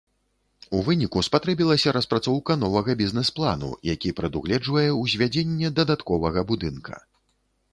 [0.77, 6.95] У выніку спатрэбілася распрацоўка новага бізнэс-плану, які прадугледжвае ўзвядзенне дадатковага будынка.